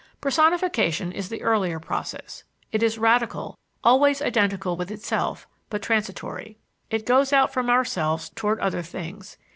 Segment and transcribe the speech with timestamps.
[0.19, 2.43] Personification is the earlier process.
[2.71, 6.57] It is radical, always identical with itself, but transitory.
[6.89, 9.37] It goes out from ourselves toward other things.